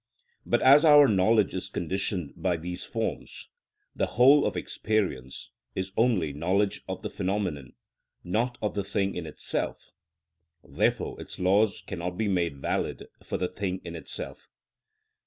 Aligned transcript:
But 0.47 0.63
as 0.63 0.83
our 0.83 1.07
knowledge 1.07 1.53
is 1.53 1.69
conditioned 1.69 2.33
by 2.35 2.57
these 2.57 2.83
forms, 2.83 3.49
the 3.95 4.07
whole 4.07 4.47
of 4.47 4.57
experience 4.57 5.51
is 5.75 5.91
only 5.95 6.33
knowledge 6.33 6.81
of 6.89 7.03
the 7.03 7.09
phenomenon, 7.11 7.73
not 8.23 8.57
of 8.63 8.73
the 8.73 8.83
thing 8.83 9.13
in 9.13 9.27
itself; 9.27 9.91
therefore 10.63 11.21
its 11.21 11.37
laws 11.37 11.83
cannot 11.85 12.17
be 12.17 12.27
made 12.27 12.57
valid 12.57 13.09
for 13.23 13.37
the 13.37 13.47
thing 13.47 13.79
in 13.85 13.95
itself. 13.95 14.47